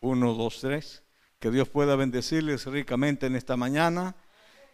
[0.00, 1.02] Uno, dos, tres.
[1.38, 4.14] Que Dios pueda bendecirles ricamente en esta mañana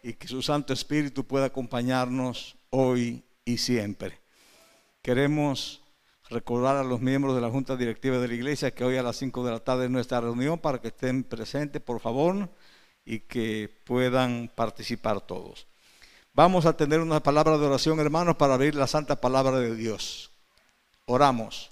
[0.03, 4.19] y que su Santo Espíritu pueda acompañarnos hoy y siempre.
[5.01, 5.81] Queremos
[6.29, 9.17] recordar a los miembros de la Junta Directiva de la Iglesia que hoy a las
[9.17, 12.49] 5 de la tarde es nuestra reunión para que estén presentes, por favor,
[13.05, 15.67] y que puedan participar todos.
[16.33, 20.31] Vamos a tener una palabra de oración, hermanos, para abrir la santa palabra de Dios.
[21.05, 21.71] Oramos.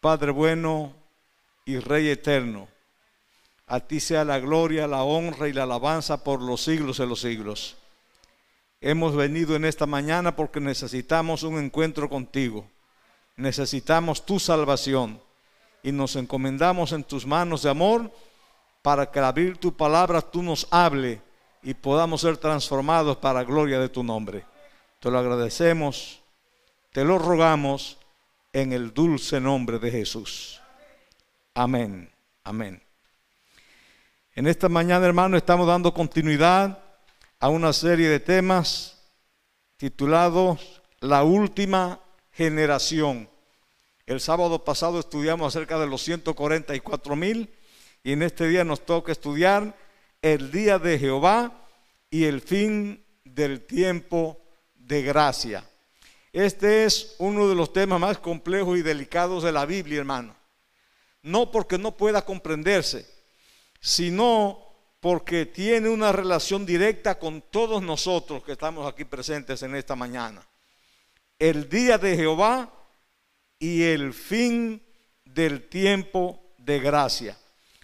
[0.00, 1.01] Padre bueno
[1.64, 2.68] y Rey eterno,
[3.66, 7.20] a ti sea la gloria, la honra y la alabanza por los siglos de los
[7.20, 7.76] siglos.
[8.80, 12.66] Hemos venido en esta mañana porque necesitamos un encuentro contigo.
[13.36, 15.20] Necesitamos tu salvación
[15.82, 18.10] y nos encomendamos en tus manos de amor
[18.82, 21.20] para que al abrir tu palabra tú nos hable
[21.62, 24.44] y podamos ser transformados para la gloria de tu nombre.
[24.98, 26.20] Te lo agradecemos,
[26.92, 27.98] te lo rogamos
[28.52, 30.61] en el dulce nombre de Jesús.
[31.54, 32.10] Amén,
[32.44, 32.82] amén.
[34.34, 36.78] En esta mañana, hermano, estamos dando continuidad
[37.38, 38.98] a una serie de temas
[39.76, 42.00] titulados La última
[42.32, 43.28] generación.
[44.06, 47.50] El sábado pasado estudiamos acerca de los 144 mil
[48.02, 49.76] y en este día nos toca estudiar
[50.22, 51.52] el día de Jehová
[52.08, 54.40] y el fin del tiempo
[54.74, 55.68] de gracia.
[56.32, 60.41] Este es uno de los temas más complejos y delicados de la Biblia, hermano.
[61.22, 63.06] No porque no pueda comprenderse,
[63.80, 64.60] sino
[65.00, 70.46] porque tiene una relación directa con todos nosotros que estamos aquí presentes en esta mañana.
[71.38, 72.72] El día de Jehová
[73.58, 74.82] y el fin
[75.24, 77.36] del tiempo de gracia.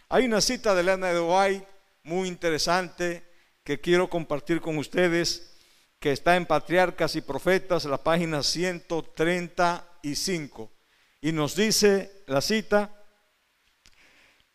[0.09, 1.67] Hay una cita de Elena de White
[2.05, 3.25] muy interesante
[3.63, 5.57] que quiero compartir con ustedes,
[5.99, 10.73] que está en Patriarcas y Profetas, la página 135.
[11.21, 12.98] Y nos dice la cita,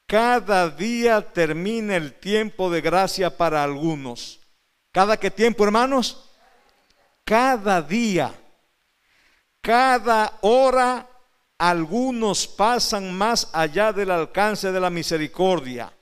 [0.08, 4.40] cada día termina el tiempo de gracia para algunos.
[4.92, 6.30] ¿Cada qué tiempo, hermanos?
[7.26, 8.34] Cada día,
[9.62, 11.08] cada hora,
[11.58, 15.94] algunos pasan más allá del alcance de la misericordia.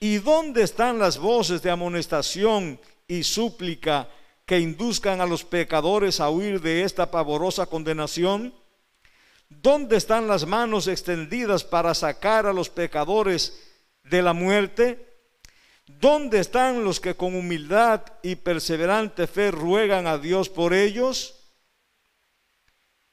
[0.00, 4.08] ¿Y dónde están las voces de amonestación y súplica
[4.46, 8.54] que induzcan a los pecadores a huir de esta pavorosa condenación?
[9.50, 13.60] ¿Dónde están las manos extendidas para sacar a los pecadores
[14.04, 15.06] de la muerte?
[15.86, 21.34] ¿Dónde están los que con humildad y perseverante fe ruegan a Dios por ellos?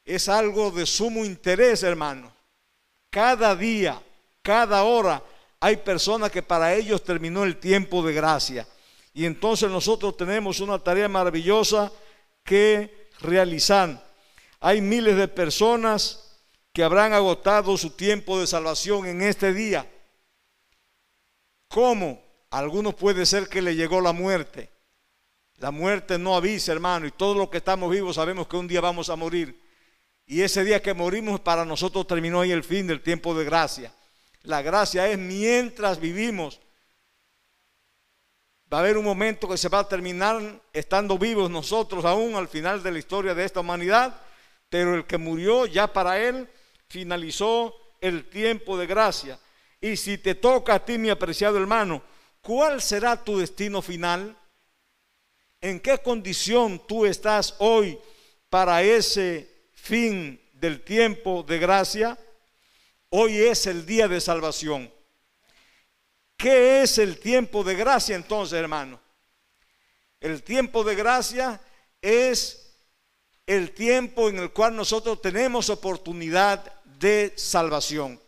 [0.06, 2.32] Es algo de sumo interés, hermano.
[3.10, 4.00] Cada día,
[4.44, 5.24] cada hora,
[5.60, 8.68] hay personas que para ellos terminó el tiempo de gracia.
[9.12, 11.92] Y entonces nosotros tenemos una tarea maravillosa
[12.44, 14.06] que realizar.
[14.60, 16.27] Hay miles de personas
[16.78, 19.92] que habrán agotado su tiempo de salvación en este día.
[21.68, 22.22] ¿Cómo?
[22.52, 24.70] algunos puede ser que le llegó la muerte.
[25.56, 28.80] La muerte no avisa, hermano, y todos los que estamos vivos sabemos que un día
[28.80, 29.60] vamos a morir.
[30.28, 33.92] Y ese día que morimos para nosotros terminó ahí el fin del tiempo de gracia.
[34.44, 36.60] La gracia es mientras vivimos.
[38.72, 42.48] Va a haber un momento que se va a terminar estando vivos nosotros aún al
[42.48, 44.22] final de la historia de esta humanidad,
[44.70, 46.48] pero el que murió ya para él
[46.88, 49.40] finalizó el tiempo de gracia.
[49.80, 52.02] Y si te toca a ti, mi apreciado hermano,
[52.42, 54.36] ¿cuál será tu destino final?
[55.62, 58.00] ¿En qué condición tú estás hoy
[58.50, 62.18] para ese fin del tiempo de gracia?
[63.10, 64.92] Hoy es el día de salvación.
[66.36, 69.00] ¿Qué es el tiempo de gracia entonces, hermano?
[70.20, 71.60] El tiempo de gracia
[72.02, 72.67] es
[73.48, 78.20] el tiempo en el cual nosotros tenemos oportunidad de salvación.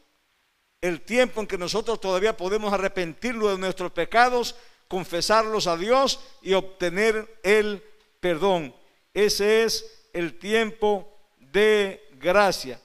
[0.81, 4.55] El tiempo en que nosotros todavía podemos arrepentirlo de nuestros pecados,
[4.87, 7.83] confesarlos a Dios y obtener el
[8.21, 8.73] perdón.
[9.13, 12.79] Ese es el tiempo de gracia.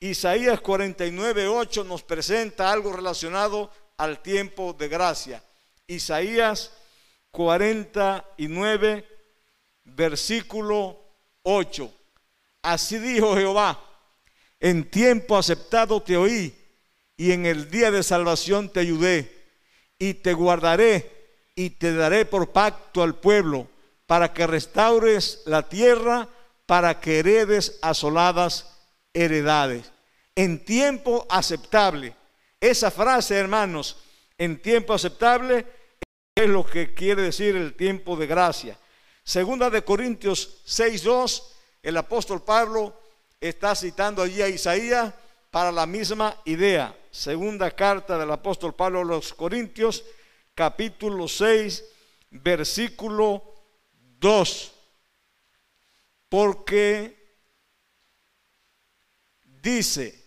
[0.00, 5.42] Isaías 49, 8 nos presenta algo relacionado al tiempo de gracia.
[5.86, 6.72] Isaías
[7.30, 9.08] 49,
[9.84, 11.05] versículo
[11.48, 11.92] 8.
[12.62, 13.80] Así dijo Jehová,
[14.58, 16.52] en tiempo aceptado te oí
[17.16, 19.32] y en el día de salvación te ayudé
[19.96, 21.12] y te guardaré
[21.54, 23.68] y te daré por pacto al pueblo
[24.06, 26.28] para que restaures la tierra,
[26.66, 28.76] para que heredes asoladas
[29.14, 29.92] heredades.
[30.34, 32.14] En tiempo aceptable.
[32.60, 33.98] Esa frase, hermanos,
[34.36, 35.64] en tiempo aceptable
[36.34, 38.76] es lo que quiere decir el tiempo de gracia.
[39.26, 41.42] Segunda de Corintios 6.2,
[41.82, 42.96] el apóstol Pablo
[43.40, 45.12] está citando allí a Isaías
[45.50, 46.96] para la misma idea.
[47.10, 50.04] Segunda carta del apóstol Pablo a los Corintios,
[50.54, 51.84] capítulo 6,
[52.30, 53.42] versículo
[54.20, 54.72] 2.
[56.28, 57.16] Porque
[59.42, 60.22] dice,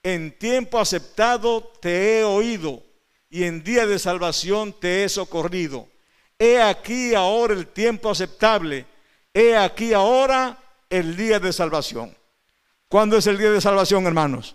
[0.00, 2.84] en tiempo aceptado te he oído
[3.28, 5.88] y en día de salvación te he socorrido.
[6.44, 8.84] He aquí ahora el tiempo aceptable.
[9.32, 10.58] He aquí ahora
[10.90, 12.14] el día de salvación.
[12.86, 14.54] ¿Cuándo es el día de salvación, hermanos?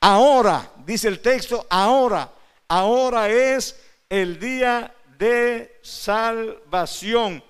[0.00, 2.32] Ahora, dice el texto, ahora,
[2.66, 7.44] ahora es el día de salvación.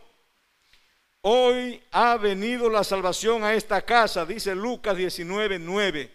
[1.22, 6.14] Hoy ha venido la salvación a esta casa, dice Lucas 19, 9.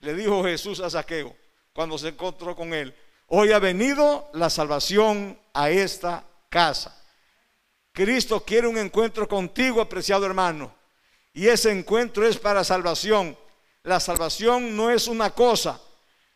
[0.00, 1.36] Le dijo Jesús a Saqueo
[1.74, 2.94] cuando se encontró con él.
[3.26, 6.96] Hoy ha venido la salvación a esta casa.
[7.92, 10.72] Cristo quiere un encuentro contigo, apreciado hermano.
[11.32, 13.36] Y ese encuentro es para salvación.
[13.82, 15.80] La salvación no es una cosa,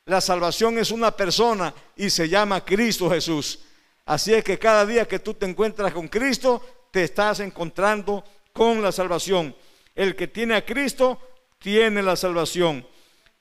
[0.07, 3.61] la salvación es una persona y se llama Cristo Jesús.
[4.07, 8.83] Así es que cada día que tú te encuentras con Cristo, te estás encontrando con
[8.83, 9.55] la salvación.
[9.95, 11.21] El que tiene a Cristo,
[11.61, 12.85] tiene la salvación.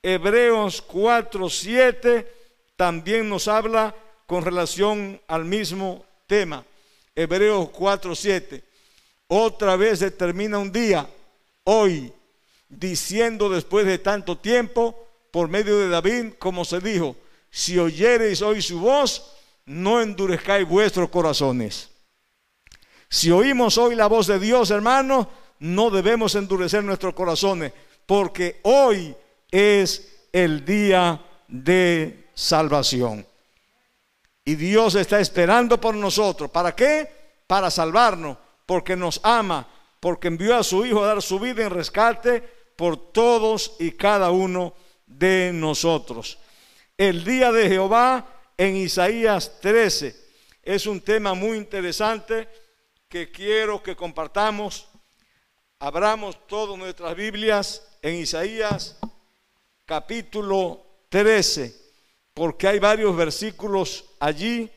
[0.04, 2.34] Hebreos 4, 7
[2.76, 3.96] también nos habla
[4.28, 6.64] con relación al mismo tema.
[7.16, 8.64] Hebreos 4, 7.
[9.28, 11.10] Otra vez determina un día
[11.64, 12.14] hoy,
[12.70, 17.16] diciendo después de tanto tiempo, por medio de David, como se dijo,
[17.50, 19.34] si oyereis hoy su voz,
[19.66, 21.90] no endurezcáis vuestros corazones.
[23.10, 27.74] Si oímos hoy la voz de Dios, hermano, no debemos endurecer nuestros corazones,
[28.06, 29.16] porque hoy
[29.52, 33.27] es el día de salvación.
[34.48, 36.50] Y Dios está esperando por nosotros.
[36.50, 37.06] ¿Para qué?
[37.48, 39.68] Para salvarnos, porque nos ama,
[40.00, 42.42] porque envió a su Hijo a dar su vida en rescate
[42.78, 44.74] por todos y cada uno
[45.06, 46.38] de nosotros.
[46.98, 50.16] El día de Jehová en Isaías 13
[50.64, 52.48] es un tema muy interesante
[53.10, 54.88] que quiero que compartamos.
[55.78, 58.98] Abramos todas nuestras Biblias en Isaías
[59.86, 61.87] capítulo 13,
[62.38, 64.72] porque hay varios versículos allí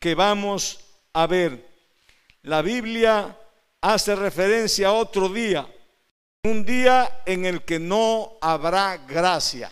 [0.00, 0.80] que vamos
[1.12, 1.64] a ver.
[2.42, 3.38] La Biblia
[3.80, 5.72] hace referencia a otro día,
[6.42, 9.70] un día en el que no habrá gracia.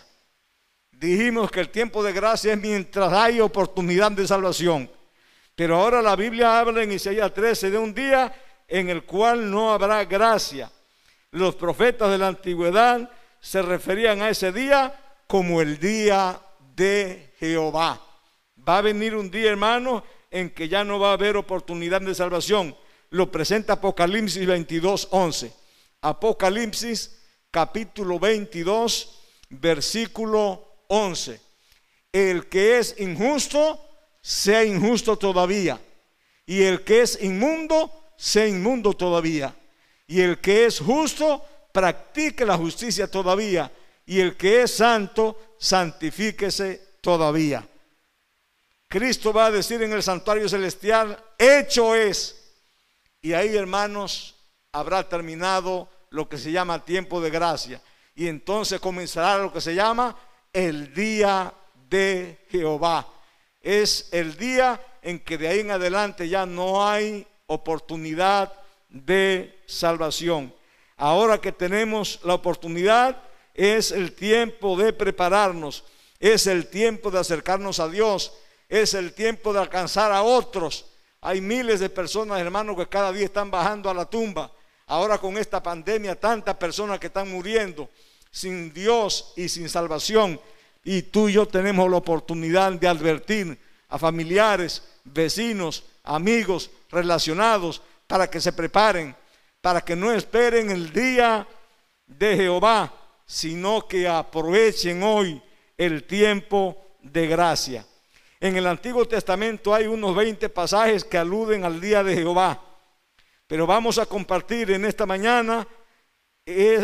[0.93, 4.89] Dijimos que el tiempo de gracia es mientras hay oportunidad de salvación.
[5.55, 8.33] Pero ahora la Biblia habla en Isaías 13 de un día
[8.65, 10.71] en el cual no habrá gracia.
[11.31, 13.11] Los profetas de la antigüedad
[13.41, 16.39] se referían a ese día como el día
[16.75, 18.01] de Jehová.
[18.67, 22.15] Va a venir un día, hermano, en que ya no va a haber oportunidad de
[22.15, 22.75] salvación
[23.15, 25.53] lo presenta Apocalipsis 22, 11.
[26.01, 27.17] Apocalipsis
[27.49, 29.19] capítulo 22,
[29.49, 31.39] versículo 11.
[32.11, 33.79] El que es injusto,
[34.21, 35.79] sea injusto todavía.
[36.45, 39.55] Y el que es inmundo, sea inmundo todavía.
[40.07, 43.71] Y el que es justo, practique la justicia todavía.
[44.05, 47.67] Y el que es santo, santifíquese todavía.
[48.87, 52.45] Cristo va a decir en el santuario celestial, hecho es
[53.25, 54.35] y ahí, hermanos,
[54.71, 57.81] habrá terminado lo que se llama tiempo de gracia.
[58.13, 60.15] Y entonces comenzará lo que se llama
[60.53, 61.51] el día
[61.89, 63.07] de Jehová.
[63.59, 68.53] Es el día en que de ahí en adelante ya no hay oportunidad
[68.89, 70.53] de salvación.
[70.95, 73.23] Ahora que tenemos la oportunidad,
[73.55, 75.83] es el tiempo de prepararnos,
[76.19, 78.33] es el tiempo de acercarnos a Dios,
[78.69, 80.85] es el tiempo de alcanzar a otros
[81.25, 84.51] hay miles de personas, hermanos, que cada día están bajando a la tumba.
[84.85, 87.89] Ahora con esta pandemia, tantas personas que están muriendo
[88.29, 90.39] sin Dios y sin salvación.
[90.83, 93.57] Y tú y yo tenemos la oportunidad de advertir
[93.89, 99.15] a familiares, vecinos, amigos, relacionados, para que se preparen,
[99.61, 101.47] para que no esperen el día
[102.05, 102.93] de Jehová,
[103.25, 105.41] sino que aprovechen hoy
[105.77, 107.85] el tiempo de gracia.
[108.39, 112.61] En el Antiguo Testamento hay unos 20 pasajes que aluden al día de Jehová.
[113.47, 115.67] Pero vamos a compartir en esta mañana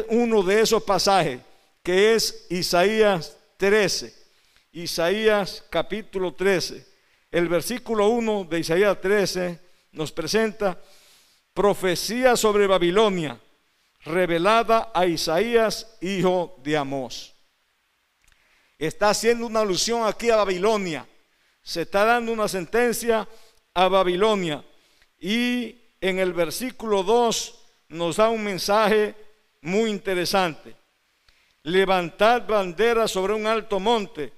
[0.10, 1.40] uno de esos pasajes,
[1.84, 4.14] que es Isaías 13.
[4.72, 6.86] Isaías capítulo 13.
[7.30, 9.60] El versículo 1 de Isaías 13
[9.92, 10.82] nos presenta
[11.54, 13.40] profecía sobre Babilonia,
[14.04, 17.34] revelada a Isaías, hijo de Amós.
[18.78, 21.08] Está haciendo una alusión aquí a Babilonia
[21.64, 23.28] se está dando una sentencia
[23.74, 24.64] a Babilonia.
[25.20, 29.16] Y en el versículo 2 nos da un mensaje
[29.62, 30.76] muy interesante.
[31.64, 34.34] levantad bandera sobre un alto monte,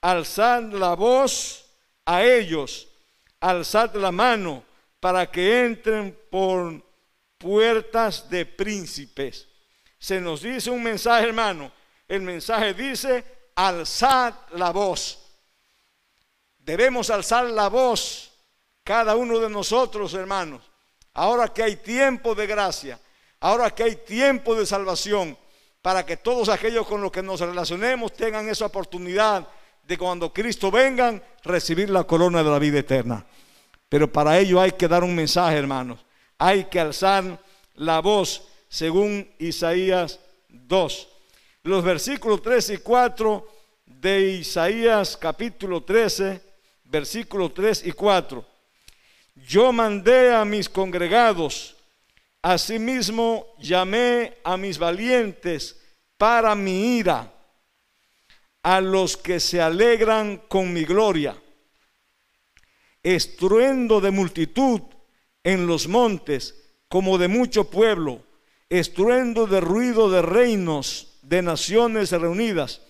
[0.00, 1.64] alzad la voz
[2.04, 2.86] a ellos,
[3.40, 4.62] alzad la mano
[5.00, 6.80] para que entren por
[7.40, 9.48] puertas de príncipes.
[9.98, 11.72] Se nos dice un mensaje, hermano.
[12.06, 13.24] El mensaje dice,
[13.56, 15.18] alzad la voz.
[16.58, 18.30] Debemos alzar la voz
[18.84, 20.70] cada uno de nosotros, hermanos.
[21.14, 23.00] Ahora que hay tiempo de gracia,
[23.40, 25.36] ahora que hay tiempo de salvación,
[25.80, 29.48] para que todos aquellos con los que nos relacionemos tengan esa oportunidad
[29.82, 33.24] de cuando Cristo vengan, recibir la corona de la vida eterna.
[33.88, 36.04] Pero para ello hay que dar un mensaje, hermanos.
[36.42, 37.38] Hay que alzar
[37.74, 40.18] la voz según Isaías
[40.48, 41.08] 2.
[41.64, 43.48] Los versículos 3 y 4
[43.84, 46.40] de Isaías capítulo 13,
[46.84, 48.42] versículos 3 y 4.
[49.34, 51.76] Yo mandé a mis congregados,
[52.40, 55.78] asimismo llamé a mis valientes
[56.16, 57.30] para mi ira,
[58.62, 61.36] a los que se alegran con mi gloria.
[63.02, 64.80] Estruendo de multitud
[65.44, 66.54] en los montes,
[66.88, 68.22] como de mucho pueblo,
[68.68, 72.80] estruendo de ruido de reinos, de naciones reunidas.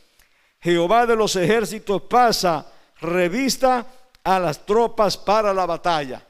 [0.61, 2.67] Jehová de los ejércitos pasa
[3.01, 3.87] revista
[4.23, 6.27] a las tropas para la batalla.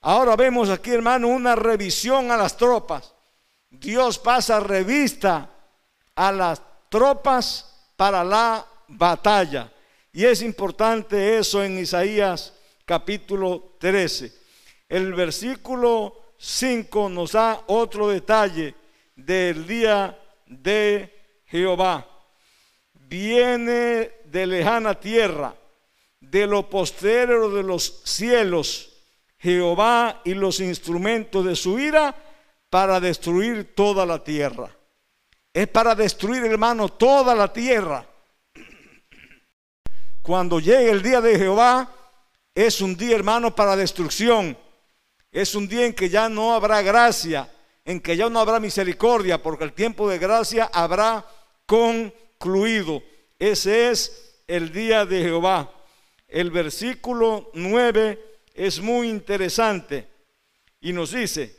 [0.00, 3.12] Ahora vemos aquí, hermano, una revisión a las tropas.
[3.68, 5.50] Dios pasa revista
[6.14, 9.72] a las tropas para la batalla.
[10.12, 12.54] Y es importante eso en Isaías
[12.84, 14.45] capítulo 13.
[14.88, 18.74] El versículo 5 nos da otro detalle
[19.16, 22.06] del día de Jehová.
[22.92, 25.54] Viene de lejana tierra,
[26.20, 28.92] de lo postrero de los cielos
[29.38, 32.14] Jehová y los instrumentos de su ira
[32.70, 34.70] para destruir toda la tierra.
[35.52, 38.06] Es para destruir, hermano, toda la tierra.
[40.22, 41.88] Cuando llegue el día de Jehová,
[42.54, 44.56] es un día, hermano, para destrucción.
[45.36, 47.52] Es un día en que ya no habrá gracia,
[47.84, 51.26] en que ya no habrá misericordia, porque el tiempo de gracia habrá
[51.66, 53.02] concluido.
[53.38, 55.70] Ese es el día de Jehová.
[56.26, 58.18] El versículo 9
[58.54, 60.08] es muy interesante
[60.80, 61.54] y nos dice,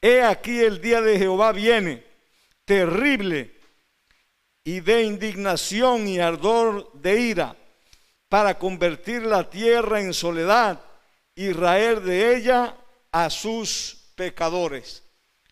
[0.00, 2.04] he aquí el día de Jehová viene,
[2.64, 3.54] terrible
[4.64, 7.54] y de indignación y ardor de ira,
[8.30, 10.85] para convertir la tierra en soledad
[11.36, 12.74] y raer de ella
[13.12, 15.04] a sus pecadores.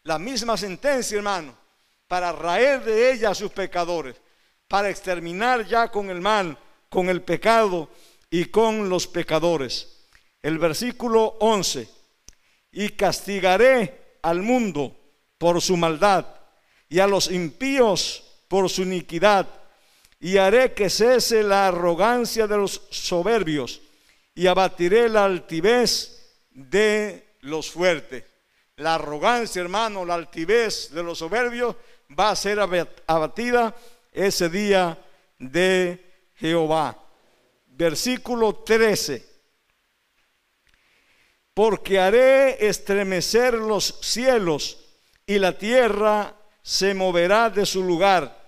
[0.03, 1.57] La misma sentencia, hermano,
[2.09, 4.17] para raer de ella a sus pecadores,
[4.67, 7.89] para exterminar ya con el mal, con el pecado
[8.29, 9.95] y con los pecadores
[10.45, 11.89] el versículo 11,
[12.73, 14.95] y castigaré al mundo
[15.39, 16.27] por su maldad
[16.87, 19.49] y a los impíos por su iniquidad,
[20.21, 23.81] y haré que cese la arrogancia de los soberbios,
[24.35, 28.25] y abatiré la altivez de los fuertes.
[28.77, 31.77] La arrogancia, hermano, la altivez de los soberbios
[32.19, 32.59] va a ser
[33.07, 33.75] abatida
[34.13, 34.99] ese día
[35.39, 36.99] de Jehová.
[37.67, 39.35] Versículo 13
[41.55, 44.79] porque haré estremecer los cielos
[45.25, 48.43] y la tierra se moverá de su lugar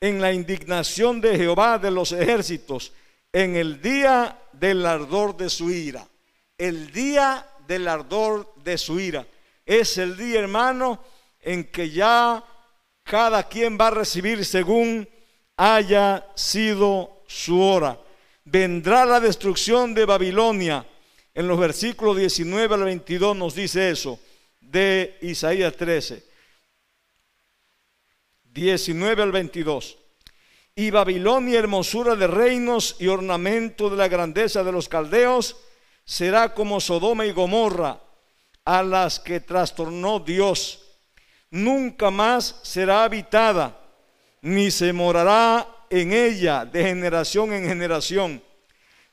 [0.00, 2.92] en la indignación de Jehová de los ejércitos,
[3.32, 6.06] en el día del ardor de su ira.
[6.58, 9.26] El día del ardor de su ira.
[9.64, 11.02] Es el día, hermano,
[11.40, 12.44] en que ya
[13.02, 15.08] cada quien va a recibir según
[15.56, 17.98] haya sido su hora.
[18.44, 20.86] Vendrá la destrucción de Babilonia
[21.34, 24.20] en los versículos 19 al 22 nos dice eso
[24.60, 26.24] de Isaías 13.
[28.52, 29.98] 19 al 22.
[30.74, 35.56] Y Babilonia, hermosura de reinos y ornamento de la grandeza de los caldeos,
[36.04, 38.00] será como Sodoma y Gomorra,
[38.64, 40.80] a las que trastornó Dios.
[41.50, 43.78] Nunca más será habitada,
[44.40, 48.42] ni se morará en ella de generación en generación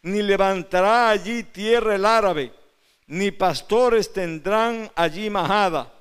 [0.02, 2.54] ni levantará allí tierra el árabe,
[3.08, 5.92] ni pastores tendrán allí majada,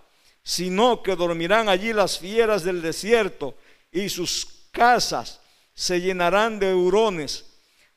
[0.43, 3.55] sino que dormirán allí las fieras del desierto,
[3.91, 5.41] y sus casas
[5.79, 7.45] se llenarán de hurones.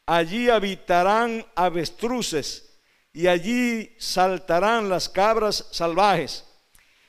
[0.06, 2.78] Allí habitarán avestruces,
[3.12, 6.46] y allí saltarán las cabras salvajes.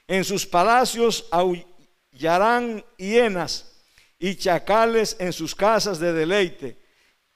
[0.06, 3.70] En sus palacios aullarán hienas
[4.18, 6.78] y chacales en sus casas de deleite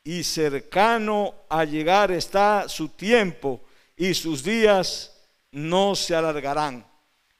[0.02, 3.62] y cercano a llegar está su tiempo
[3.98, 5.12] y sus días
[5.50, 6.86] no se alargarán.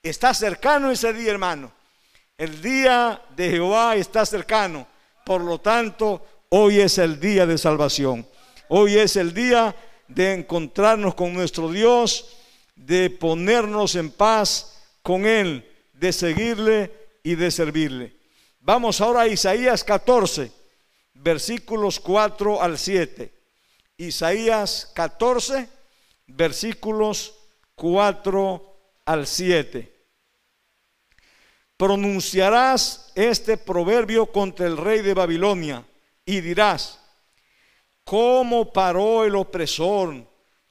[0.02, 1.72] Está cercano ese día, hermano,
[2.36, 4.86] El día de Jehová está cercano.
[5.26, 8.24] Por lo tanto, hoy es el día de salvación.
[8.68, 9.74] Hoy es el día
[10.06, 12.36] de encontrarnos con nuestro Dios,
[12.76, 16.92] de ponernos en paz con Él, de seguirle
[17.24, 18.14] y de servirle.
[18.60, 20.52] Vamos ahora a Isaías 14,
[21.14, 23.32] versículos 4 al 7.
[23.96, 25.68] Isaías 14,
[26.28, 27.34] versículos
[27.74, 29.95] 4 al 7
[31.76, 35.84] pronunciarás este proverbio contra el rey de Babilonia
[36.24, 37.00] y dirás,
[38.04, 40.24] ¿cómo paró el opresor?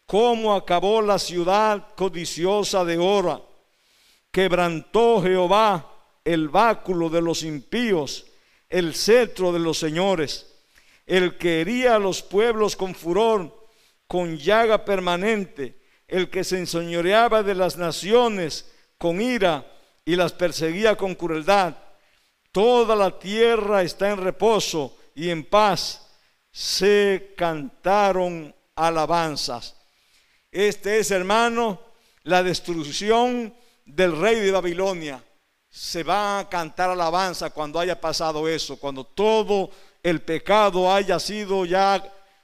[0.05, 3.49] ¿Cómo acabó la ciudad codiciosa de oro?
[4.31, 5.91] Quebrantó Jehová
[6.23, 8.25] el báculo de los impíos,
[8.69, 10.51] el cetro de los señores,
[11.05, 13.67] el que hería a los pueblos con furor,
[14.07, 19.65] con llaga permanente, el que se enseñoreaba de las naciones con ira,
[20.05, 21.75] y las perseguía con crueldad.
[22.51, 26.07] Toda la tierra está en reposo y en paz.
[26.51, 29.75] Se cantaron alabanzas.
[30.51, 31.81] Este es, hermano,
[32.23, 35.23] la destrucción del rey de Babilonia.
[35.69, 39.71] Se va a cantar alabanza cuando haya pasado eso, cuando todo
[40.01, 42.01] el pecado haya sido ya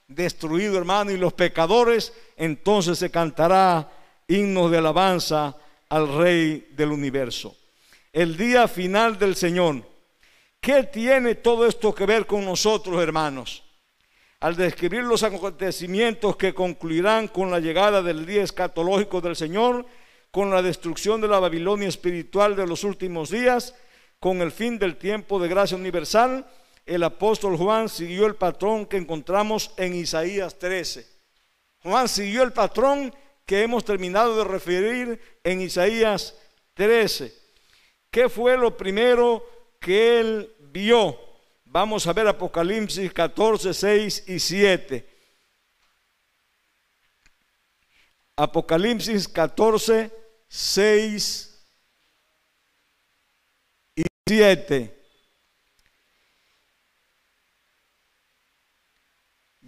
[0.07, 3.89] destruido, hermano, y los pecadores, entonces se cantará
[4.27, 5.55] himnos de alabanza
[5.91, 7.57] al Rey del universo.
[8.13, 9.85] El día final del Señor.
[10.61, 13.63] ¿Qué tiene todo esto que ver con nosotros, hermanos?
[14.39, 19.85] Al describir los acontecimientos que concluirán con la llegada del día escatológico del Señor,
[20.31, 23.75] con la destrucción de la Babilonia espiritual de los últimos días,
[24.17, 26.47] con el fin del tiempo de gracia universal,
[26.85, 31.05] el apóstol Juan siguió el patrón que encontramos en Isaías 13.
[31.83, 33.13] Juan siguió el patrón
[33.51, 36.37] que hemos terminado de referir en Isaías
[36.73, 37.35] 13.
[38.09, 39.45] ¿Qué fue lo primero
[39.77, 41.19] que él vio?
[41.65, 45.09] Vamos a ver Apocalipsis 14, 6 y 7.
[48.37, 50.09] Apocalipsis 14,
[50.47, 51.65] 6
[53.97, 55.00] y 7.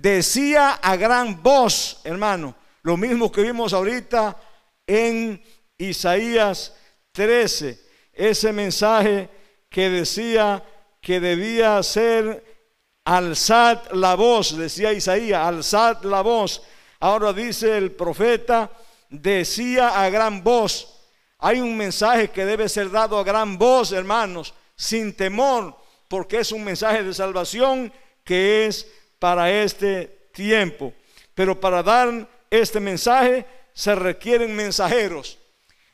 [0.00, 4.36] decía a gran voz, hermano, lo mismo que vimos ahorita
[4.86, 5.42] en
[5.78, 6.74] Isaías
[7.12, 7.80] 13,
[8.12, 9.28] ese mensaje
[9.68, 10.62] que decía
[11.00, 12.44] que debía ser
[13.04, 16.62] alzad la voz, decía Isaías, alzad la voz.
[17.00, 18.70] Ahora dice el profeta,
[19.10, 20.90] decía a gran voz.
[21.38, 25.76] Hay un mensaje que debe ser dado a gran voz, hermanos, sin temor,
[26.08, 27.92] porque es un mensaje de salvación
[28.24, 28.86] que es
[29.24, 30.92] para este tiempo.
[31.34, 35.38] Pero para dar este mensaje se requieren mensajeros.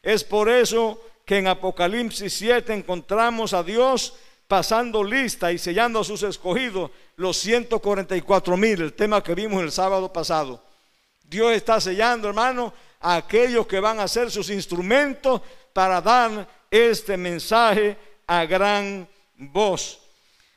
[0.03, 4.15] Es por eso que en Apocalipsis 7 encontramos a Dios
[4.49, 9.71] pasando lista y sellando a sus escogidos, los 144 mil, el tema que vimos el
[9.71, 10.61] sábado pasado.
[11.23, 15.41] Dios está sellando, hermano, a aquellos que van a ser sus instrumentos
[15.73, 20.00] para dar este mensaje a gran voz.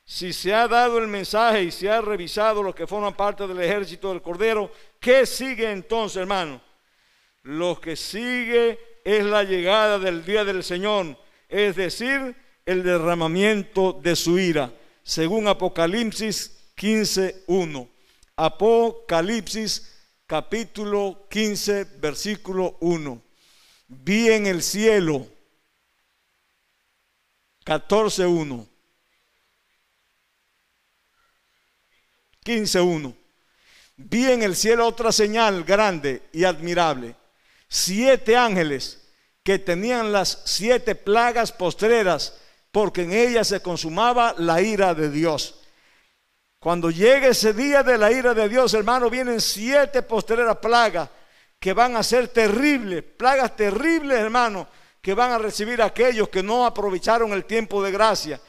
[0.06, 3.62] Si se ha dado el mensaje y se ha revisado los que forman parte del
[3.62, 6.62] ejército del Cordero, ¿qué sigue entonces, hermano?
[7.44, 12.36] Lo que sigue es la llegada del día del Señor, es decir,
[12.66, 17.90] el derramamiento de su ira, según Apocalipsis 15.1.
[18.36, 19.94] Apocalipsis
[20.26, 23.22] capítulo 15, versículo 1.
[23.88, 25.28] Vi en el cielo,
[27.66, 28.73] 14.1
[32.44, 33.16] 15.1.
[33.96, 37.16] Vi en el cielo otra señal grande y admirable.
[37.68, 39.00] Siete ángeles
[39.44, 42.40] que tenían las siete plagas postreras,
[42.72, 45.60] porque en ellas se consumaba la ira de Dios.
[46.60, 51.10] Cuando llegue ese día de la ira de Dios, hermano, vienen siete postreras plagas
[51.60, 54.68] que van a ser terribles, plagas terribles, hermano,
[55.02, 58.40] que van a recibir aquellos que no aprovecharon el tiempo de gracia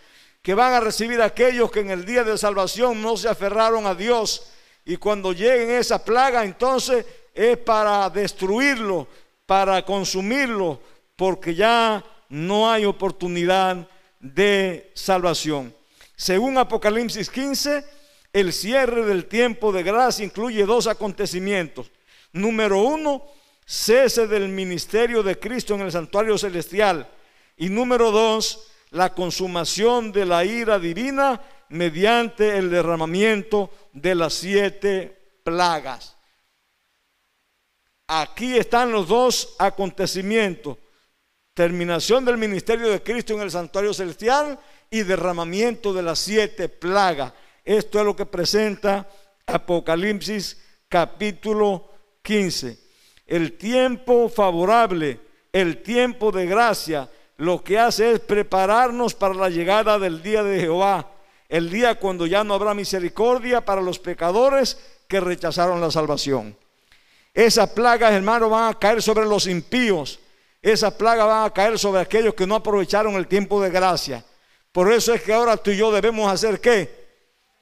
[0.45, 3.95] que van a recibir aquellos que en el día de salvación no se aferraron a
[3.95, 4.51] Dios.
[4.85, 9.09] Y cuando lleguen esa plaga, entonces es para destruirlo,
[9.47, 10.83] para consumirlo,
[11.17, 13.89] porque ya no hay oportunidad
[14.21, 15.75] de salvación.
[16.15, 17.83] Según Apocalipsis 15,
[18.31, 21.91] el cierre del tiempo de gracia incluye dos acontecimientos.
[22.35, 23.25] Número uno,
[23.65, 27.09] cese del ministerio de Cristo en el santuario celestial.
[27.57, 35.41] Y número dos, la consumación de la ira divina mediante el derramamiento de las siete
[35.43, 36.17] plagas.
[38.07, 40.79] Aquí están los dos acontecimientos.
[41.55, 47.33] Terminación del ministerio de Cristo en el santuario celestial y derramamiento de las siete plagas.
[47.65, 49.09] Esto es lo que presenta
[49.45, 51.91] Apocalipsis capítulo
[52.23, 52.79] 15.
[53.27, 55.21] El tiempo favorable,
[55.53, 60.61] el tiempo de gracia, lo que hace es prepararnos para la llegada del día de
[60.61, 61.11] Jehová,
[61.49, 66.57] el día cuando ya no habrá misericordia para los pecadores que rechazaron la salvación.
[67.33, 70.21] Esas plagas, hermano, van a caer sobre los impíos.
[70.63, 74.25] Esas plagas van a caer sobre aquellos que no aprovecharon el tiempo de gracia.
[74.71, 77.05] Por eso es que ahora tú y yo debemos hacer qué?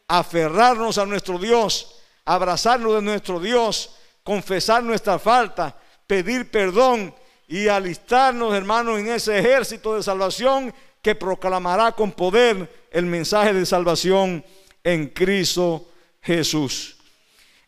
[0.09, 7.15] Aferrarnos a nuestro Dios, abrazarnos de nuestro Dios, confesar nuestra falta, pedir perdón
[7.53, 13.67] y alistarnos, hermanos, en ese ejército de salvación que proclamará con poder el mensaje de
[13.67, 14.43] salvación
[14.83, 15.87] en Cristo
[16.23, 16.97] Jesús.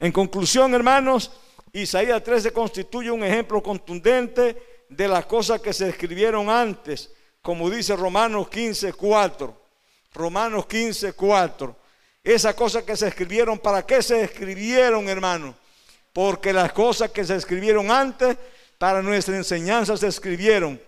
[0.00, 1.32] En conclusión, hermanos,
[1.70, 7.10] Isaías 13 constituye un ejemplo contundente de las cosas que se escribieron antes,
[7.42, 9.62] como dice Romanos 15, 4.
[10.14, 11.76] Romanos 15, 4.
[12.24, 15.54] Esas cosas que se escribieron, ¿para qué se escribieron, hermanos?
[16.14, 18.38] Porque las cosas que se escribieron antes,
[18.84, 20.78] para nuestra enseñanza se escribieron,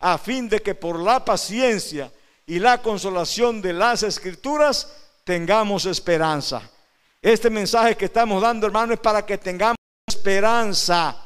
[0.00, 2.10] a fin de que por la paciencia
[2.44, 6.68] y la consolación de las escrituras tengamos esperanza.
[7.22, 9.76] Este mensaje que estamos dando, hermano, es para que tengamos
[10.08, 11.16] esperanza.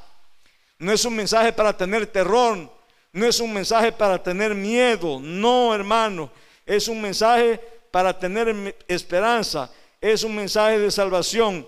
[0.79, 2.71] No es un mensaje para tener terror,
[3.15, 6.31] no es un mensaje para tener miedo, no, hermano,
[6.67, 7.59] es un mensaje
[7.91, 11.67] para tener esperanza, es un mensaje de salvación.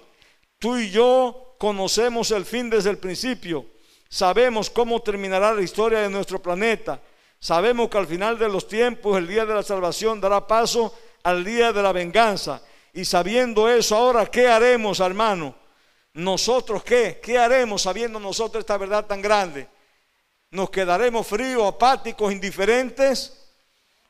[0.58, 3.72] Tú y yo conocemos el fin desde el principio,
[4.12, 7.00] sabemos cómo terminará la historia de nuestro planeta,
[7.40, 11.42] sabemos que al final de los tiempos el día de la salvación dará paso al
[11.42, 12.60] día de la venganza.
[12.92, 15.54] Y sabiendo eso, ahora, ¿qué haremos, hermano?
[16.12, 17.20] ¿Nosotros qué?
[17.22, 19.66] ¿Qué haremos sabiendo nosotros esta verdad tan grande?
[20.50, 23.32] ¿Nos quedaremos fríos, apáticos, indiferentes?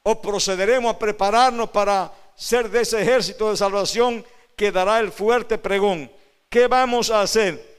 [0.03, 5.59] ¿O procederemos a prepararnos para ser de ese ejército de salvación que dará el fuerte
[5.59, 6.11] pregón?
[6.49, 7.72] ¿Qué vamos a hacer?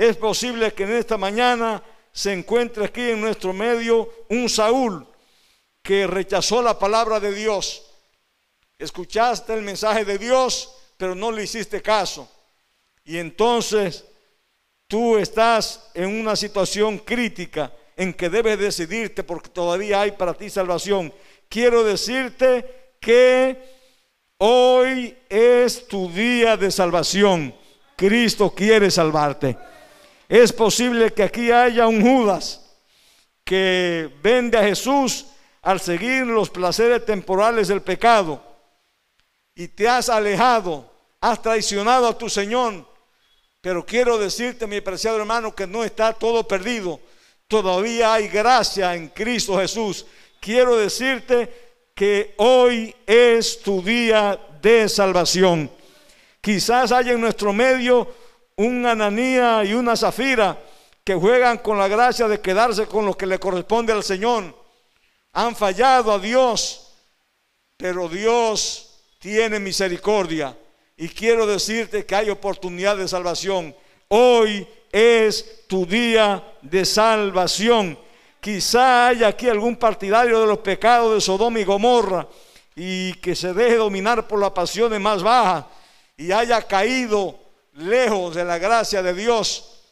[0.00, 5.06] Es posible que en esta mañana se encuentre aquí en nuestro medio un Saúl
[5.82, 7.82] que rechazó la palabra de Dios.
[8.78, 12.26] Escuchaste el mensaje de Dios, pero no le hiciste caso.
[13.04, 14.06] Y entonces
[14.86, 20.48] tú estás en una situación crítica en que debes decidirte porque todavía hay para ti
[20.48, 21.12] salvación.
[21.46, 23.62] Quiero decirte que
[24.38, 27.54] hoy es tu día de salvación.
[27.96, 29.58] Cristo quiere salvarte.
[30.30, 32.62] Es posible que aquí haya un Judas
[33.44, 35.26] que vende a Jesús
[35.60, 38.42] al seguir los placeres temporales del pecado
[39.54, 40.90] y te has alejado,
[41.20, 42.88] has traicionado a tu Señor
[43.60, 46.98] pero quiero decirte, mi preciado hermano, que no está todo perdido.
[47.46, 50.06] Todavía hay gracia en Cristo Jesús.
[50.40, 55.70] Quiero decirte que hoy es tu día de salvación.
[56.40, 58.08] Quizás haya en nuestro medio
[58.60, 60.58] un Ananía y una Zafira
[61.02, 64.54] que juegan con la gracia de quedarse con lo que le corresponde al Señor.
[65.32, 66.92] Han fallado a Dios,
[67.78, 70.54] pero Dios tiene misericordia
[70.94, 73.74] y quiero decirte que hay oportunidad de salvación.
[74.08, 77.98] Hoy es tu día de salvación.
[78.40, 82.28] Quizá haya aquí algún partidario de los pecados de Sodoma y Gomorra
[82.76, 85.64] y que se deje dominar por las pasiones más bajas
[86.18, 87.38] y haya caído
[87.80, 89.82] lejos de la gracia de Dios.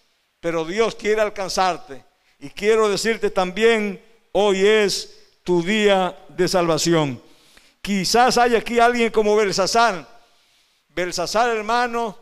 [0.40, 2.04] Pero Dios quiere alcanzarte.
[2.38, 4.00] Y quiero decirte también,
[4.32, 7.20] hoy es tu día de salvación.
[7.82, 10.18] Quizás haya aquí alguien como Belsasar
[10.98, 12.18] Belsasar, hermano,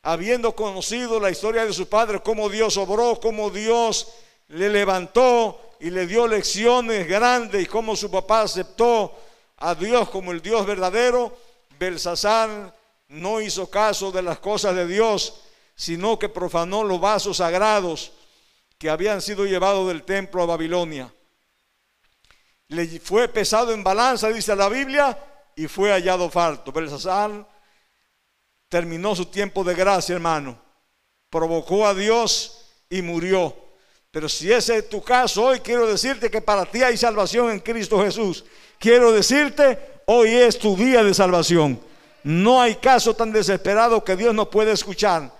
[0.00, 4.12] habiendo conocido la historia de su padre, cómo Dios obró, cómo Dios
[4.46, 9.12] le levantó y le dio lecciones grandes y cómo su papá aceptó
[9.56, 11.36] a Dios como el Dios verdadero,
[11.80, 12.72] Belsasar
[13.12, 15.42] no hizo caso de las cosas de Dios,
[15.74, 18.12] sino que profanó los vasos sagrados
[18.78, 21.12] que habían sido llevados del templo a Babilonia.
[22.68, 25.16] Le fue pesado en balanza, dice la Biblia,
[25.54, 26.72] y fue hallado falto.
[26.72, 27.46] Belsasar
[28.68, 30.58] terminó su tiempo de gracia, hermano.
[31.28, 33.54] Provocó a Dios y murió.
[34.10, 37.60] Pero si ese es tu caso, hoy quiero decirte que para ti hay salvación en
[37.60, 38.44] Cristo Jesús.
[38.78, 41.91] Quiero decirte, hoy es tu día de salvación.
[42.24, 45.32] No hay caso tan desesperado que Dios no puede escuchar.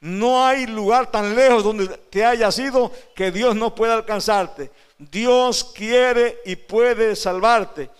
[0.00, 4.70] No hay lugar tan lejos donde te hayas ido que Dios no pueda alcanzarte.
[4.98, 7.90] Dios quiere y puede salvarte.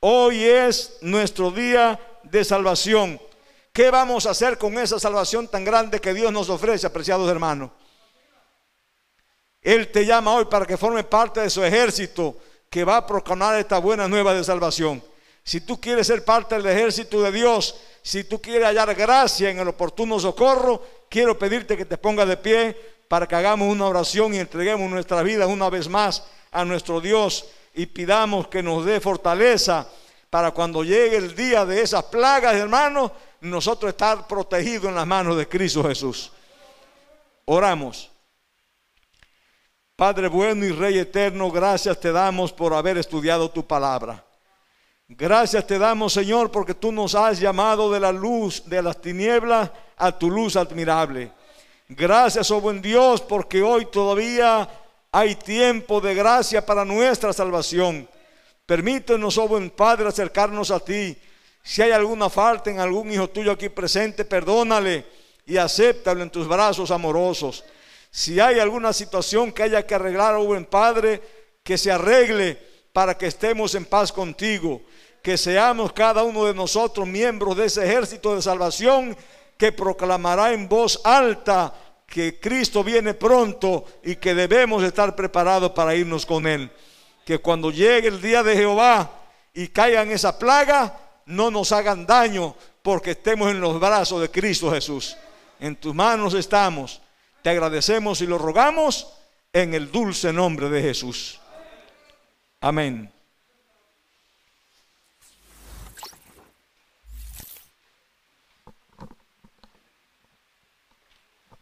[0.00, 3.20] Hoy es nuestro día de salvación.
[3.72, 7.70] ¿Qué vamos a hacer con esa salvación tan grande que Dios nos ofrece, apreciados hermanos?
[9.60, 12.36] Él te llama hoy para que forme parte de su ejército
[12.68, 15.02] que va a proclamar esta buena nueva de salvación.
[15.44, 19.58] Si tú quieres ser parte del ejército de Dios, si tú quieres hallar gracia en
[19.58, 22.76] el oportuno socorro, quiero pedirte que te pongas de pie
[23.08, 27.46] para que hagamos una oración y entreguemos nuestra vida una vez más a nuestro Dios
[27.74, 29.88] y pidamos que nos dé fortaleza
[30.30, 35.36] para cuando llegue el día de esas plagas, hermanos, nosotros estar protegidos en las manos
[35.36, 36.32] de Cristo Jesús.
[37.44, 38.10] Oramos.
[39.96, 44.24] Padre bueno y Rey eterno, gracias te damos por haber estudiado tu palabra.
[45.14, 49.70] Gracias te damos, Señor, porque tú nos has llamado de la luz, de las tinieblas,
[49.98, 51.30] a tu luz admirable.
[51.86, 54.66] Gracias, oh buen Dios, porque hoy todavía
[55.10, 58.08] hay tiempo de gracia para nuestra salvación.
[58.64, 61.14] Permítenos, oh buen Padre, acercarnos a ti.
[61.62, 65.04] Si hay alguna falta en algún hijo tuyo aquí presente, perdónale
[65.44, 67.64] y acéptalo en tus brazos amorosos.
[68.10, 71.20] Si hay alguna situación que haya que arreglar, oh buen Padre,
[71.62, 74.82] que se arregle para que estemos en paz contigo
[75.22, 79.16] que seamos cada uno de nosotros miembros de ese ejército de salvación
[79.56, 81.72] que proclamará en voz alta
[82.06, 86.70] que Cristo viene pronto y que debemos estar preparados para irnos con Él.
[87.24, 89.10] Que cuando llegue el día de Jehová
[89.54, 94.72] y caigan esa plaga, no nos hagan daño porque estemos en los brazos de Cristo
[94.72, 95.16] Jesús.
[95.60, 97.00] En tus manos estamos.
[97.42, 99.12] Te agradecemos y lo rogamos
[99.52, 101.41] en el dulce nombre de Jesús.
[102.62, 103.10] Amén.